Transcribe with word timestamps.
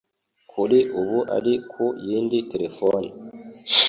Kuri 0.51 0.79
ubu 0.99 1.19
ari 1.37 1.53
ku 1.71 1.85
yindi 2.07 2.37
telefone 2.51 3.07